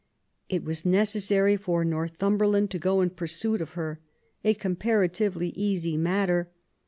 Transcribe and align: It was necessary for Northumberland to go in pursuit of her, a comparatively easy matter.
It 0.49 0.63
was 0.63 0.83
necessary 0.83 1.55
for 1.57 1.85
Northumberland 1.85 2.71
to 2.71 2.79
go 2.79 3.01
in 3.01 3.11
pursuit 3.11 3.61
of 3.61 3.73
her, 3.73 3.99
a 4.43 4.55
comparatively 4.55 5.49
easy 5.49 5.95
matter. 5.95 6.49